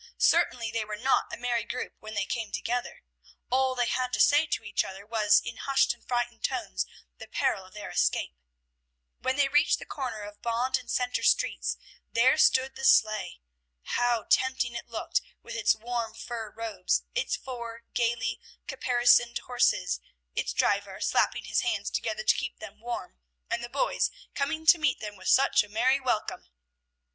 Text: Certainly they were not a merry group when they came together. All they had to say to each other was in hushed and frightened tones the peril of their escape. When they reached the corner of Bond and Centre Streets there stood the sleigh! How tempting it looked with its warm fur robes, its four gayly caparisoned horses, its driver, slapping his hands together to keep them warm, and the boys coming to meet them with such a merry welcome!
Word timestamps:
Certainly 0.17 0.71
they 0.71 0.83
were 0.83 0.97
not 0.97 1.31
a 1.31 1.37
merry 1.37 1.63
group 1.63 1.93
when 1.99 2.15
they 2.15 2.25
came 2.25 2.51
together. 2.51 3.03
All 3.51 3.75
they 3.75 3.85
had 3.85 4.11
to 4.13 4.19
say 4.19 4.47
to 4.47 4.63
each 4.63 4.83
other 4.83 5.05
was 5.05 5.39
in 5.45 5.57
hushed 5.57 5.93
and 5.93 6.03
frightened 6.03 6.43
tones 6.43 6.87
the 7.19 7.27
peril 7.27 7.63
of 7.65 7.75
their 7.75 7.91
escape. 7.91 8.33
When 9.19 9.35
they 9.35 9.47
reached 9.47 9.77
the 9.77 9.85
corner 9.85 10.23
of 10.23 10.41
Bond 10.41 10.79
and 10.79 10.89
Centre 10.89 11.21
Streets 11.21 11.77
there 12.11 12.35
stood 12.39 12.75
the 12.75 12.83
sleigh! 12.83 13.41
How 13.83 14.25
tempting 14.27 14.73
it 14.73 14.89
looked 14.89 15.21
with 15.43 15.53
its 15.55 15.75
warm 15.75 16.15
fur 16.15 16.49
robes, 16.49 17.03
its 17.13 17.35
four 17.35 17.83
gayly 17.93 18.41
caparisoned 18.65 19.37
horses, 19.45 19.99
its 20.33 20.51
driver, 20.51 20.99
slapping 20.99 21.43
his 21.43 21.61
hands 21.61 21.91
together 21.91 22.23
to 22.23 22.35
keep 22.35 22.57
them 22.57 22.79
warm, 22.81 23.19
and 23.51 23.63
the 23.63 23.69
boys 23.69 24.09
coming 24.33 24.65
to 24.65 24.79
meet 24.79 24.99
them 24.99 25.15
with 25.15 25.27
such 25.27 25.63
a 25.63 25.69
merry 25.69 25.99
welcome! 25.99 26.49